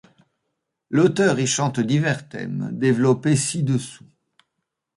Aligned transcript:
L’auteur 0.89 1.39
y 1.39 1.45
chante 1.45 1.79
divers 1.79 2.27
thèmes, 2.27 2.69
développés 2.71 3.35
ci-dessous. 3.35 4.07